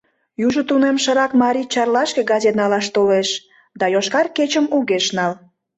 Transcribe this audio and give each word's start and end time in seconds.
Южо 0.45 0.61
тунемшырак 0.69 1.31
марий 1.41 1.67
Чарлашке 1.73 2.21
газет 2.31 2.55
налаш 2.61 2.85
толеш 2.95 3.29
да 3.79 3.85
«Йошкар 3.93 4.27
кечым» 4.35 4.65
огеш 4.77 5.05
нал. 5.17 5.33